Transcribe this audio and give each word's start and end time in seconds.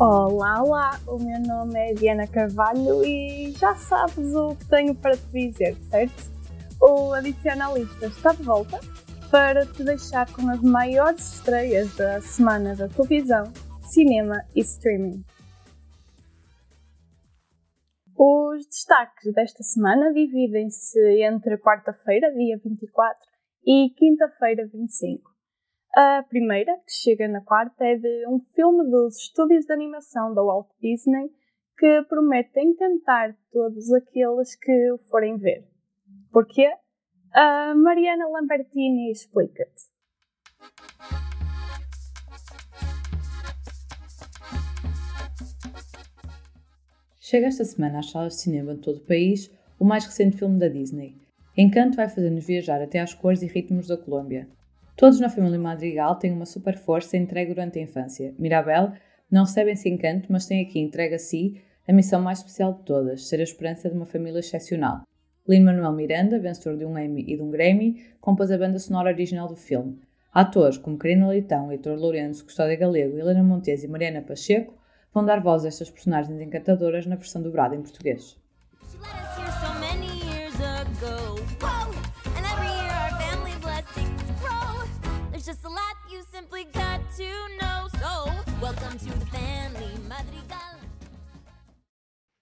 Olá, 0.00 0.62
olá! 0.62 1.00
O 1.08 1.18
meu 1.18 1.40
nome 1.40 1.76
é 1.76 1.92
Diana 1.92 2.24
Carvalho 2.28 3.04
e 3.04 3.50
já 3.50 3.74
sabes 3.74 4.32
o 4.32 4.54
que 4.54 4.64
tenho 4.66 4.94
para 4.94 5.16
te 5.16 5.26
dizer, 5.32 5.74
certo? 5.90 6.30
O 6.80 7.12
Adicionalista 7.12 8.06
está 8.06 8.32
de 8.32 8.44
volta 8.44 8.78
para 9.28 9.66
te 9.66 9.82
deixar 9.82 10.32
com 10.32 10.48
as 10.50 10.62
maiores 10.62 11.34
estreias 11.34 11.96
da 11.96 12.20
semana 12.20 12.76
da 12.76 12.88
televisão, 12.88 13.52
cinema 13.90 14.40
e 14.54 14.60
streaming. 14.60 15.24
Os 18.16 18.66
destaques 18.66 19.34
desta 19.34 19.64
semana 19.64 20.12
dividem-se 20.12 21.24
entre 21.24 21.58
quarta-feira, 21.58 22.32
dia 22.32 22.56
24, 22.64 23.18
e 23.66 23.90
quinta-feira, 23.96 24.64
25. 24.72 25.37
A 26.00 26.22
primeira, 26.28 26.76
que 26.86 26.92
chega 26.92 27.26
na 27.26 27.40
quarta, 27.40 27.84
é 27.84 27.96
de 27.96 28.24
um 28.28 28.38
filme 28.54 28.88
dos 28.88 29.16
estúdios 29.16 29.64
de 29.64 29.72
animação 29.72 30.32
da 30.32 30.44
Walt 30.44 30.68
Disney 30.80 31.28
que 31.76 32.02
promete 32.08 32.60
encantar 32.60 33.36
todos 33.50 33.92
aqueles 33.92 34.54
que 34.54 34.92
o 34.92 34.98
forem 35.10 35.36
ver. 35.38 35.66
Porquê? 36.30 36.72
A 37.34 37.74
Mariana 37.74 38.28
Lambertini 38.28 39.10
explica-te. 39.10 39.90
Chega 47.20 47.48
esta 47.48 47.64
semana 47.64 47.98
às 47.98 48.10
salas 48.12 48.34
de 48.34 48.42
cinema 48.42 48.76
de 48.76 48.82
todo 48.82 48.98
o 48.98 49.04
país 49.04 49.50
o 49.80 49.84
mais 49.84 50.04
recente 50.04 50.36
filme 50.36 50.60
da 50.60 50.68
Disney. 50.68 51.16
Encanto 51.56 51.96
vai 51.96 52.08
fazer-nos 52.08 52.46
viajar 52.46 52.80
até 52.80 53.00
às 53.00 53.14
cores 53.14 53.42
e 53.42 53.46
ritmos 53.48 53.88
da 53.88 53.96
Colômbia. 53.96 54.48
Todos 54.98 55.20
na 55.20 55.28
família 55.28 55.60
Madrigal 55.60 56.16
têm 56.16 56.32
uma 56.32 56.44
super 56.44 56.76
força 56.76 57.16
entregue 57.16 57.54
durante 57.54 57.78
a 57.78 57.82
infância. 57.82 58.34
Mirabel 58.36 58.90
não 59.30 59.44
recebe 59.44 59.70
esse 59.70 59.88
encanto, 59.88 60.26
mas 60.28 60.44
tem 60.44 60.60
aqui 60.60 60.80
entregue 60.80 61.14
a 61.14 61.18
si 61.20 61.62
a 61.86 61.92
missão 61.92 62.20
mais 62.20 62.38
especial 62.38 62.72
de 62.72 62.82
todas, 62.82 63.28
ser 63.28 63.38
a 63.38 63.44
esperança 63.44 63.88
de 63.88 63.94
uma 63.94 64.06
família 64.06 64.40
excepcional. 64.40 65.02
Lin-Manuel 65.48 65.92
Miranda, 65.92 66.40
vencedor 66.40 66.76
de 66.76 66.84
um 66.84 66.98
Emmy 66.98 67.22
e 67.28 67.36
de 67.36 67.42
um 67.42 67.48
Grammy, 67.48 68.06
compôs 68.20 68.50
a 68.50 68.58
banda 68.58 68.80
sonora 68.80 69.10
original 69.10 69.46
do 69.46 69.54
filme. 69.54 70.00
Atores 70.34 70.76
como 70.76 70.98
Karina 70.98 71.28
Leitão, 71.28 71.70
Heitor 71.70 71.96
Lourenço, 71.96 72.44
Custódia 72.44 72.74
Galego, 72.74 73.16
Helena 73.16 73.44
Montes 73.44 73.84
e 73.84 73.88
Mariana 73.88 74.20
Pacheco 74.20 74.74
vão 75.14 75.24
dar 75.24 75.40
voz 75.40 75.64
a 75.64 75.68
estas 75.68 75.88
personagens 75.88 76.40
encantadoras 76.40 77.06
na 77.06 77.14
versão 77.14 77.40
dobrada 77.40 77.76
em 77.76 77.82
português. 77.82 78.36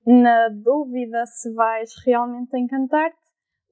Na 0.07 0.49
dúvida 0.49 1.27
se 1.27 1.53
vais 1.53 1.93
realmente 2.05 2.57
encantar-te, 2.57 3.19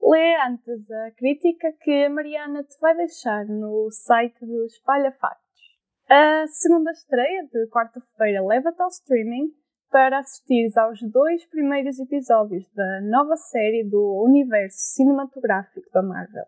lê 0.03 0.35
antes 0.45 0.91
a 0.91 1.11
crítica 1.11 1.71
que 1.79 2.03
a 2.03 2.09
Mariana 2.09 2.61
te 2.61 2.77
vai 2.81 2.93
deixar 2.93 3.45
no 3.45 3.89
site 3.89 4.45
do 4.45 4.65
Espalha 4.65 5.13
Factos. 5.13 5.79
A 6.09 6.45
segunda 6.47 6.91
estreia 6.91 7.47
de 7.47 7.67
quarta-feira 7.69 8.45
leva-te 8.45 8.81
ao 8.81 8.89
streaming 8.89 9.49
para 9.89 10.19
assistires 10.19 10.75
aos 10.75 11.01
dois 11.09 11.45
primeiros 11.45 11.97
episódios 11.99 12.69
da 12.73 12.99
nova 12.99 13.37
série 13.37 13.85
do 13.85 14.21
universo 14.21 14.77
cinematográfico 14.77 15.89
da 15.93 16.03
Marvel. 16.03 16.47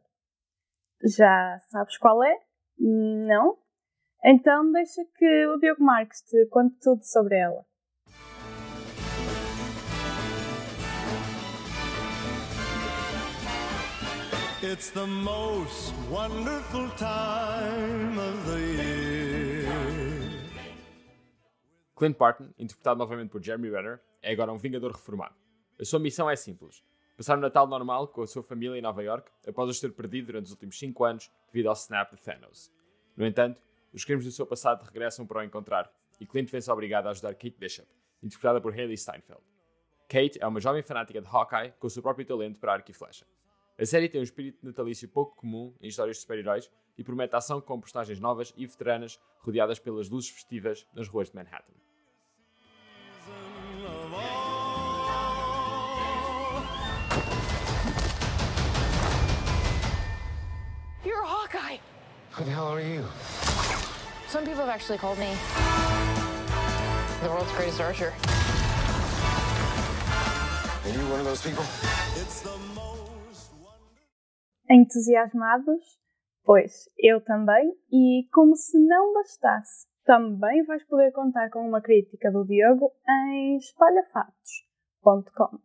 Já 1.02 1.60
sabes 1.70 1.98
qual 1.98 2.22
é? 2.26 2.38
Não? 2.78 3.58
Então 4.22 4.70
deixa 4.70 5.02
que 5.16 5.46
o 5.48 5.58
Diogo 5.60 5.82
Marques 5.82 6.24
te 6.24 6.46
conte 6.48 6.78
tudo 6.82 7.06
sobre 7.06 7.38
ela. 7.38 7.66
It's 14.64 14.90
the 14.90 15.06
most 15.06 15.94
wonderful 16.10 16.90
time 16.98 18.18
of 18.18 18.52
the 18.52 18.60
year. 18.60 19.68
Clint 21.96 22.18
Barton, 22.18 22.52
interpretado 22.58 22.98
novamente 22.98 23.30
por 23.30 23.40
Jeremy 23.40 23.70
Renner, 23.70 24.02
é 24.20 24.32
agora 24.32 24.52
um 24.52 24.58
Vingador 24.58 24.94
reformado. 24.94 25.36
A 25.80 25.86
sua 25.86 26.00
missão 26.00 26.28
é 26.28 26.36
simples: 26.36 26.84
passar 27.16 27.38
um 27.38 27.42
Natal 27.42 27.68
normal 27.68 28.08
com 28.08 28.24
a 28.24 28.28
sua 28.28 28.42
família 28.42 28.76
em 28.76 28.82
Nova 28.82 29.04
York 29.04 29.30
após 29.48 29.70
os 29.70 29.80
ter 29.80 29.92
perdido 29.92 30.26
durante 30.26 30.46
os 30.46 30.52
últimos 30.54 30.80
5 30.80 31.04
anos 31.06 31.32
devido 31.54 31.68
ao 31.68 31.74
snap 31.74 32.16
de 32.16 32.22
Thanos. 32.24 32.72
No 33.16 33.28
entanto, 33.28 33.62
os 33.94 34.04
crimes 34.04 34.26
do 34.26 34.32
seu 34.32 34.48
passado 34.48 34.84
regressam 34.84 35.28
para 35.28 35.38
o 35.38 35.44
encontrar 35.44 35.88
e 36.20 36.26
Clint 36.26 36.50
vê-se 36.50 36.72
obrigado 36.72 37.06
a 37.06 37.12
ajudar 37.12 37.36
Kate 37.36 37.58
Bishop, 37.60 37.88
interpretada 38.24 38.60
por 38.60 38.74
Haley 38.74 38.98
Steinfeld. 38.98 39.44
Kate 40.10 40.40
é 40.42 40.48
uma 40.48 40.60
jovem 40.60 40.82
fanática 40.82 41.22
de 41.22 41.28
Hawkeye 41.28 41.76
com 41.78 41.86
o 41.86 41.90
seu 41.92 42.02
próprio 42.02 42.26
talento 42.26 42.60
para 42.60 42.74
arco 42.74 42.90
e 42.90 42.94
flecha. 42.96 43.24
A 43.80 43.86
série 43.86 44.10
tem 44.10 44.20
um 44.20 44.24
espírito 44.24 44.66
natalício 44.66 45.08
pouco 45.08 45.36
comum 45.36 45.72
em 45.80 45.88
histórias 45.88 46.18
de 46.18 46.22
super-heróis 46.22 46.68
e 46.98 47.04
promete 47.04 47.36
ação 47.36 47.62
com 47.62 47.80
personagens 47.80 48.20
novas 48.20 48.52
e 48.58 48.66
veteranas 48.66 49.20
rodeadas 49.40 49.78
pelas 49.78 50.10
luzes 50.10 50.32
festivas 50.32 50.88
nas 50.96 51.08
ruas 51.08 51.30
de 51.30 51.36
Manhattan. 51.36 51.74
You're 61.06 61.22
a 61.22 61.28
Hawkeye! 61.28 61.80
Who 62.32 62.46
the 62.46 62.52
hell 62.52 62.70
are 62.70 62.82
you? 62.82 63.06
Some 64.28 64.44
people 64.44 64.66
have 64.66 64.70
actually 64.70 64.98
called 64.98 65.20
me 65.20 65.36
the 67.22 67.30
world's 67.30 67.52
greatest 67.54 67.80
archer. 67.80 68.12
Are 70.84 70.90
you 70.90 71.00
one 71.12 71.20
of 71.20 71.26
those 71.26 71.44
people? 71.44 71.64
Entusiasmados? 74.70 76.00
Pois, 76.44 76.90
eu 76.98 77.22
também, 77.22 77.74
e 77.92 78.28
como 78.34 78.56
se 78.56 78.80
não 78.80 79.14
bastasse, 79.14 79.88
também 80.06 80.64
vais 80.64 80.84
poder 80.86 81.12
contar 81.12 81.50
com 81.50 81.60
uma 81.60 81.82
crítica 81.82 82.32
do 82.32 82.46
Diogo 82.46 82.92
em 83.08 83.58
espalhafatos.com. 83.58 85.60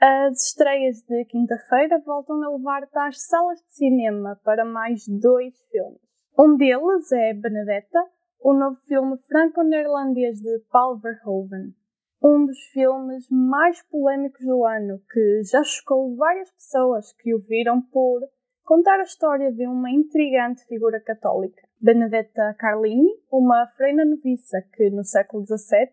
As 0.00 0.48
estreias 0.48 1.02
de 1.02 1.24
quinta-feira 1.26 2.02
voltam 2.04 2.42
a 2.42 2.50
levar-te 2.50 2.98
às 2.98 3.22
salas 3.22 3.60
de 3.60 3.74
cinema 3.74 4.38
para 4.44 4.64
mais 4.64 5.06
dois 5.08 5.54
filmes. 5.70 6.00
Um 6.36 6.56
deles 6.56 7.12
é 7.12 7.32
Benedetta, 7.32 8.04
o 8.40 8.52
novo 8.52 8.76
filme 8.86 9.16
franco-neerlandês 9.28 10.40
de 10.40 10.58
Paul 10.70 10.98
Verhoeven. 10.98 11.74
Um 12.22 12.46
dos 12.46 12.58
filmes 12.72 13.28
mais 13.30 13.82
polémicos 13.88 14.44
do 14.44 14.64
ano, 14.64 15.00
que 15.10 15.42
já 15.44 15.62
chocou 15.62 16.16
várias 16.16 16.50
pessoas 16.50 17.12
que 17.14 17.34
o 17.34 17.38
viram 17.38 17.80
por 17.80 18.22
contar 18.64 18.98
a 18.98 19.04
história 19.04 19.52
de 19.52 19.66
uma 19.66 19.90
intrigante 19.90 20.64
figura 20.66 21.00
católica, 21.00 21.62
Benedetta 21.80 22.54
Carlini, 22.58 23.10
uma 23.30 23.66
freira 23.76 24.04
noviça 24.04 24.62
que, 24.74 24.90
no 24.90 25.04
século 25.04 25.44
XVII, 25.44 25.88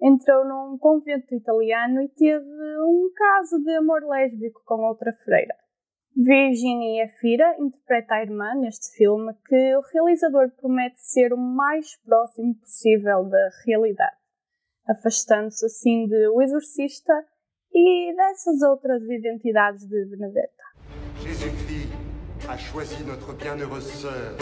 entrou 0.00 0.44
num 0.44 0.78
convento 0.78 1.34
italiano 1.34 2.02
e 2.02 2.08
teve 2.08 2.44
um 2.80 3.10
caso 3.14 3.62
de 3.62 3.76
amor 3.76 4.02
lésbico 4.02 4.62
com 4.64 4.82
outra 4.82 5.12
freira. 5.24 5.54
Virginia 6.16 7.08
Fira 7.20 7.56
interpreta 7.58 8.14
a 8.14 8.22
irmã 8.22 8.54
neste 8.54 8.96
filme 8.96 9.34
que 9.46 9.76
o 9.76 9.80
realizador 9.92 10.48
promete 10.60 11.00
ser 11.00 11.32
o 11.32 11.36
mais 11.36 11.96
próximo 12.04 12.54
possível 12.54 13.24
da 13.24 13.48
realidade, 13.66 14.16
afastando-se 14.86 15.66
assim 15.66 16.06
de 16.06 16.28
O 16.28 16.40
Exorcista 16.40 17.12
e 17.72 18.14
dessas 18.14 18.62
outras 18.62 19.02
identidades 19.02 19.88
de 19.88 20.04
Benedetta. 20.04 20.62
A 22.46 22.58
choisi 22.58 23.02
notre 23.04 23.32
bienheureuse 23.32 23.90
sœur, 23.90 24.36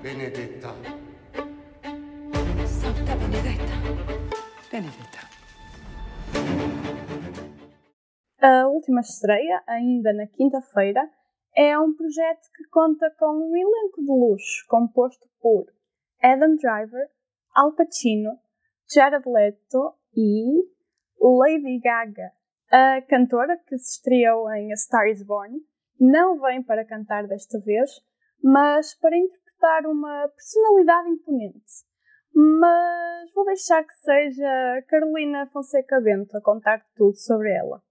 Benedetta. 0.00 0.68
Santa 2.64 3.16
Benedetta. 3.16 3.74
Benedetta. 4.70 5.22
A 8.40 8.68
última 8.68 9.00
estreia, 9.00 9.62
ainda 9.66 10.12
na 10.12 10.28
quinta-feira, 10.28 11.10
é 11.56 11.76
um 11.76 11.92
projeto 11.92 12.48
que 12.56 12.64
conta 12.70 13.10
com 13.18 13.26
um 13.26 13.56
elenco 13.56 14.00
de 14.00 14.12
luxo 14.12 14.64
composto 14.68 15.26
por 15.40 15.66
Adam 16.22 16.54
Driver, 16.54 17.08
Al 17.52 17.74
Pacino, 17.74 18.38
Jared 18.88 19.28
Leto 19.28 19.94
e 20.14 20.62
Lady 21.20 21.80
Gaga. 21.80 22.30
A 22.70 23.02
cantora 23.02 23.56
que 23.66 23.76
se 23.76 23.96
estreou 23.96 24.48
em 24.52 24.70
A 24.72 24.76
Star 24.76 25.08
Is 25.08 25.24
Born 25.24 25.58
não 26.00 26.40
vem 26.40 26.62
para 26.62 26.84
cantar 26.84 27.26
desta 27.26 27.58
vez, 27.60 27.90
mas 28.42 28.94
para 28.94 29.16
interpretar 29.16 29.86
uma 29.86 30.28
personalidade 30.28 31.08
imponente. 31.10 31.86
Mas 32.34 33.32
vou 33.34 33.44
deixar 33.44 33.82
que 33.84 33.94
seja 33.94 34.82
Carolina 34.88 35.46
Fonseca 35.52 36.00
Bento 36.00 36.36
a 36.36 36.40
contar 36.40 36.84
tudo 36.94 37.16
sobre 37.16 37.50
ela. 37.52 37.82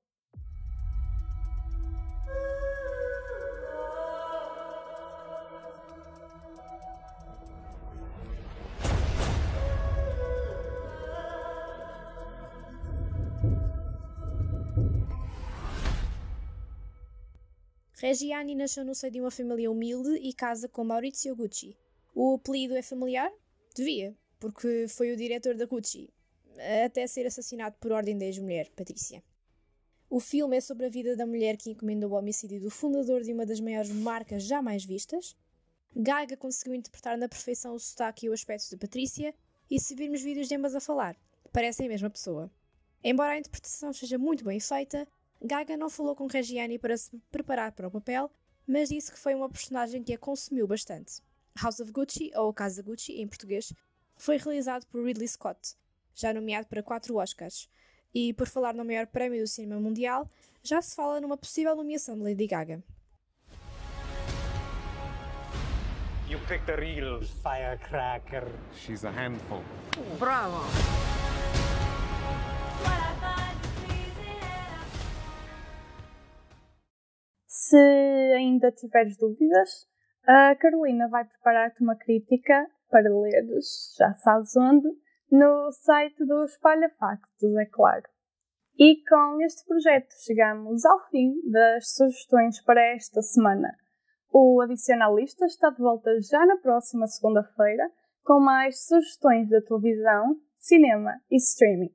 Reggiani 18.00 18.54
nasceu 18.54 18.86
no 18.86 18.94
seio 18.94 19.12
de 19.12 19.20
uma 19.20 19.32
família 19.32 19.72
humilde 19.72 20.12
e 20.22 20.32
casa 20.32 20.70
com 20.70 20.84
Maurizio 20.84 21.36
Gucci. 21.36 21.76
O 22.14 22.36
apelido 22.36 22.76
é 22.76 22.84
familiar? 22.84 23.32
Devia, 23.76 24.16
porque 24.40 24.86
foi 24.88 25.12
o 25.12 25.18
diretor 25.18 25.56
da 25.56 25.66
Gucci, 25.66 26.08
até 26.86 27.08
ser 27.08 27.26
assassinado 27.26 27.76
por 27.80 27.92
ordem 27.92 28.16
da 28.16 28.26
ex-mulher, 28.26 28.70
Patrícia. 28.76 29.24
O 30.08 30.20
filme 30.20 30.58
é 30.58 30.62
sobre 30.62 30.86
a 30.86 30.90
vida 30.90 31.16
da 31.16 31.26
mulher 31.26 31.58
que 31.58 31.72
encomendou 31.72 32.12
o 32.12 32.14
homicídio 32.14 32.62
do 32.62 32.70
fundador 32.70 33.24
de 33.24 33.34
uma 33.34 33.48
das 33.48 33.60
maiores 33.60 33.90
marcas 33.90 34.44
jamais 34.44 34.86
vistas. 34.86 35.36
Gaga 35.96 36.38
conseguiu 36.38 36.76
interpretar 36.76 37.18
na 37.18 37.28
perfeição 37.28 37.74
o 37.74 37.80
sotaque 37.80 38.28
e 38.28 38.30
o 38.30 38.34
aspecto 38.34 38.70
de 38.70 38.78
Patrícia, 38.78 39.34
e 39.72 39.80
se 39.80 39.96
virmos 39.96 40.22
vídeos 40.22 40.48
de 40.48 40.56
ambas 40.56 40.76
a 40.76 40.80
falar, 40.80 41.18
parecem 41.52 41.88
a 41.88 41.90
mesma 41.90 42.12
pessoa. 42.12 42.52
Embora 43.04 43.32
a 43.32 43.40
interpretação 43.40 43.92
seja 43.92 44.20
muito 44.20 44.46
bem 44.46 44.60
feita, 44.60 45.08
Gaga 45.42 45.78
não 45.78 45.90
falou 45.90 46.16
com 46.16 46.28
Reggiani 46.28 46.80
para 46.80 46.98
se 46.98 47.12
preparar 47.32 47.72
para 47.72 47.88
o 47.88 47.92
papel, 47.92 48.32
mas 48.68 48.90
disse 48.90 49.12
que 49.12 49.20
foi 49.20 49.36
uma 49.36 49.50
personagem 49.50 50.04
que 50.04 50.14
a 50.14 50.18
consumiu 50.18 50.68
bastante. 50.68 51.22
House 51.62 51.80
of 51.80 51.92
Gucci, 51.92 52.32
ou 52.36 52.54
Casa 52.54 52.82
Gucci 52.82 53.22
em 53.22 53.28
português, 53.28 53.72
foi 54.16 54.38
realizado 54.38 54.86
por 54.88 55.04
Ridley 55.04 55.28
Scott, 55.28 55.76
já 56.16 56.34
nomeado 56.34 56.68
para 56.68 56.84
quatro 56.84 57.18
Oscars. 57.18 57.70
E 58.14 58.34
por 58.34 58.48
falar 58.48 58.74
no 58.74 58.84
maior 58.84 59.06
prémio 59.08 59.42
do 59.42 59.48
cinema 59.48 59.80
mundial, 59.80 60.30
já 60.64 60.82
se 60.82 60.96
fala 60.96 61.22
numa 61.22 61.38
possível 61.38 61.76
nomeação 61.76 62.16
de 62.18 62.24
Lady 62.24 62.48
Gaga. 62.48 62.84
You 66.28 66.40
picked 66.48 66.70
a 66.70 66.76
real 66.76 67.22
firecracker. 67.22 68.44
She's 68.76 69.06
a 69.06 69.12
handful. 69.12 69.64
Bravo. 70.20 70.66
Se 77.70 78.34
ainda 78.34 78.72
tiveres 78.72 79.18
dúvidas, 79.18 79.90
a 80.26 80.56
Carolina 80.56 81.10
vai 81.10 81.26
preparar-te 81.26 81.84
uma 81.84 81.98
crítica 81.98 82.66
para 82.90 83.14
leres, 83.14 83.94
já 83.98 84.14
sabes 84.14 84.56
onde, 84.56 84.88
no 85.30 85.70
site 85.74 86.24
do 86.26 86.46
Espalha 86.46 86.90
Factos, 86.98 87.58
é 87.58 87.66
claro. 87.66 88.04
E 88.80 89.04
com 89.04 89.42
este 89.42 89.66
projeto 89.66 90.14
chegamos 90.24 90.86
ao 90.86 91.10
fim 91.10 91.42
das 91.52 91.94
sugestões 91.94 92.62
para 92.62 92.82
esta 92.96 93.22
semana. 93.22 93.76
O 94.32 94.62
Adicionalista 94.62 95.46
está 95.46 95.70
de 95.70 95.82
volta 95.82 96.10
já 96.22 96.46
na 96.46 96.56
próxima 96.56 97.06
segunda-feira 97.06 97.92
com 98.24 98.40
mais 98.40 98.88
sugestões 98.88 99.50
da 99.50 99.62
televisão, 99.62 100.40
cinema 100.56 101.20
e 101.30 101.36
streaming. 101.36 101.94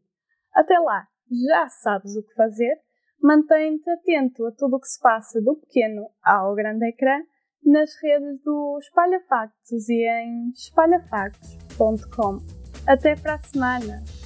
Até 0.52 0.78
lá, 0.78 1.08
já 1.30 1.66
sabes 1.70 2.14
o 2.14 2.22
que 2.22 2.34
fazer 2.34 2.78
mantém-te 3.22 3.88
atento 3.90 4.46
a 4.46 4.52
tudo 4.52 4.76
o 4.76 4.80
que 4.80 4.88
se 4.88 5.00
passa 5.00 5.40
do 5.40 5.56
pequeno 5.56 6.08
ao 6.22 6.54
grande 6.54 6.86
ecrã 6.86 7.22
nas 7.64 7.90
redes 8.02 8.42
do 8.42 8.78
Espalha 8.80 9.20
Factos 9.28 9.88
e 9.88 10.04
em 10.04 10.50
espalhafactos.com. 10.50 12.38
Até 12.86 13.14
para 13.14 13.34
a 13.34 13.38
semana! 13.38 14.21